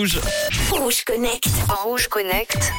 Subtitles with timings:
[0.00, 0.20] Rouge.
[0.70, 1.48] Rouge Connect.
[1.84, 2.72] Rouge Connect.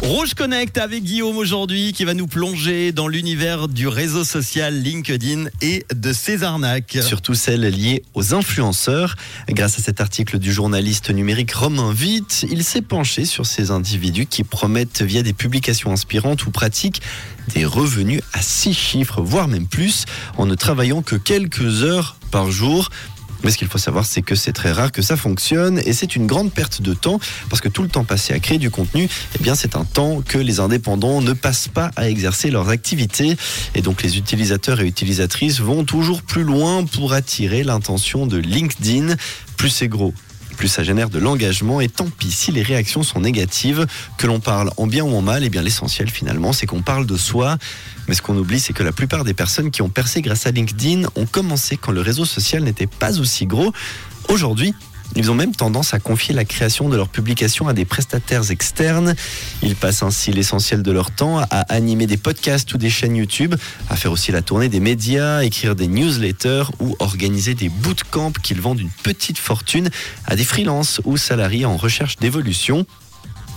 [0.00, 5.50] Rouge Connect avec Guillaume aujourd'hui qui va nous plonger dans l'univers du réseau social LinkedIn
[5.60, 6.96] et de ses arnaques.
[7.02, 9.16] Surtout celles liées aux influenceurs.
[9.50, 14.24] Grâce à cet article du journaliste numérique Romain Witt, il s'est penché sur ces individus
[14.24, 17.02] qui promettent via des publications inspirantes ou pratiques
[17.54, 20.06] des revenus à six chiffres, voire même plus,
[20.38, 22.88] en ne travaillant que quelques heures par jour.
[23.44, 26.16] Mais ce qu'il faut savoir, c'est que c'est très rare que ça fonctionne et c'est
[26.16, 27.20] une grande perte de temps
[27.50, 30.38] parce que tout le temps passé à créer du contenu, eh c'est un temps que
[30.38, 33.36] les indépendants ne passent pas à exercer leurs activités.
[33.74, 39.14] Et donc, les utilisateurs et utilisatrices vont toujours plus loin pour attirer l'intention de LinkedIn.
[39.56, 40.14] Plus c'est gros,
[40.54, 43.86] plus ça génère de l'engagement et tant pis si les réactions sont négatives,
[44.18, 46.82] que l'on parle en bien ou en mal, et eh bien l'essentiel finalement c'est qu'on
[46.82, 47.58] parle de soi.
[48.08, 50.50] Mais ce qu'on oublie c'est que la plupart des personnes qui ont percé grâce à
[50.50, 53.72] LinkedIn ont commencé quand le réseau social n'était pas aussi gros.
[54.28, 54.74] Aujourd'hui,
[55.16, 59.14] ils ont même tendance à confier la création de leurs publications à des prestataires externes.
[59.62, 63.54] Ils passent ainsi l'essentiel de leur temps à animer des podcasts ou des chaînes YouTube,
[63.88, 68.60] à faire aussi la tournée des médias, écrire des newsletters ou organiser des bootcamps qu'ils
[68.60, 69.90] vendent une petite fortune
[70.26, 72.86] à des freelances ou salariés en recherche d'évolution.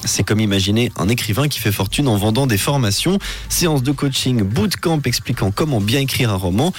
[0.06, 3.18] C'est comme imaginer un écrivain qui fait fortune en vendant des formations,
[3.50, 6.72] séances de coaching, bootcamp expliquant comment bien écrire un roman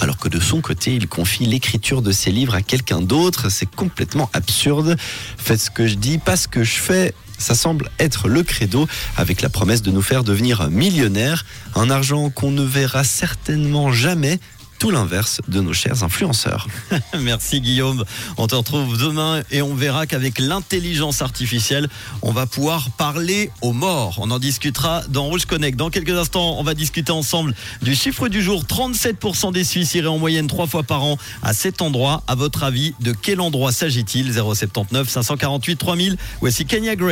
[0.00, 3.50] alors que de son côté, il confie l'écriture de ses livres à quelqu'un d'autre.
[3.50, 4.96] C'est complètement absurde.
[5.36, 7.14] Faites ce que je dis, pas ce que je fais.
[7.38, 12.28] Ça semble être le credo avec la promesse de nous faire devenir millionnaires, un argent
[12.28, 14.38] qu'on ne verra certainement jamais
[14.80, 16.66] tout l'inverse de nos chers influenceurs.
[17.20, 18.02] Merci Guillaume.
[18.38, 21.86] On te retrouve demain et on verra qu'avec l'intelligence artificielle,
[22.22, 24.16] on va pouvoir parler aux morts.
[24.22, 25.76] On en discutera dans Rouge Connect.
[25.76, 28.64] Dans quelques instants, on va discuter ensemble du chiffre du jour.
[28.64, 32.22] 37% des Suisses iraient en moyenne trois fois par an à cet endroit.
[32.26, 34.32] À votre avis, de quel endroit s'agit-il?
[34.32, 36.16] 079 548 3000.
[36.40, 37.08] Voici Kenya Gray.